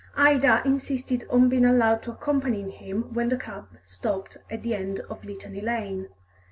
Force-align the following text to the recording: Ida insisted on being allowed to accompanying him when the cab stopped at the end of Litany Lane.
Ida 0.17 0.63
insisted 0.65 1.27
on 1.29 1.47
being 1.47 1.63
allowed 1.63 2.01
to 2.01 2.11
accompanying 2.11 2.71
him 2.71 3.13
when 3.13 3.29
the 3.29 3.37
cab 3.37 3.67
stopped 3.85 4.37
at 4.49 4.63
the 4.63 4.73
end 4.73 4.99
of 5.11 5.23
Litany 5.23 5.61
Lane. 5.61 6.07